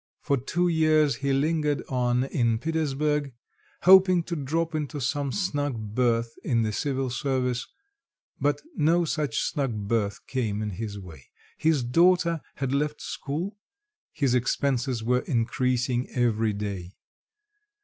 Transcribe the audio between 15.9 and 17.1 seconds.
every day.